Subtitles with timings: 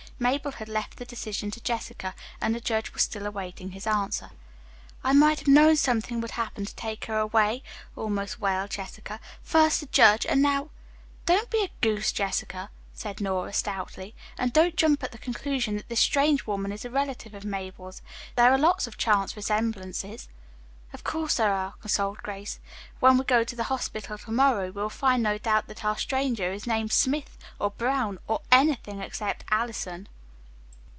[0.21, 4.29] Mabel had left the decision to Jessica, and the judge was still awaiting his answer.
[5.03, 7.63] "I might have known something would happen to take her away,"
[7.95, 9.19] almost wailed Jessica.
[9.41, 10.69] "First, the judge, and now"
[11.25, 15.89] "Don't be a goose, Jessica," said Nora stoutly, "and don't jump at the conclusion that
[15.89, 18.03] this strange woman is a relative of Mabel's.
[18.35, 20.29] There are lots of chance resemblances."
[20.93, 22.59] "Of course there are," consoled Grace.
[22.99, 26.51] "When we go to the hospital to morrow we'll find no doubt that our stranger
[26.51, 30.09] is named 'Smith' or 'Brown' or anything except 'Allison.'"